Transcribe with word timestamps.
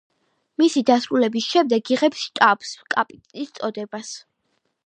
მისი 0.61 0.81
დასრულების 0.89 1.51
შემდეგ 1.57 1.93
იღებს 1.97 2.23
შტაბს 2.25 2.75
კაპიტნის 2.97 3.57
წოდებას. 3.61 4.15